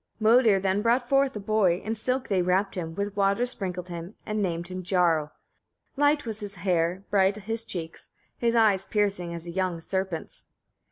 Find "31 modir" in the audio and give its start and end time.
0.19-0.59